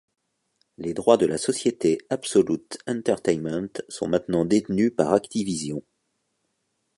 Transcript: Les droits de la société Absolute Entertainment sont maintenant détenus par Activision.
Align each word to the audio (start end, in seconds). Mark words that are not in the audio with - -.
Les 0.79 0.95
droits 0.95 1.17
de 1.17 1.27
la 1.27 1.37
société 1.37 1.99
Absolute 2.09 2.79
Entertainment 2.87 3.69
sont 3.87 4.07
maintenant 4.07 4.45
détenus 4.45 4.91
par 4.97 5.13
Activision. 5.13 5.83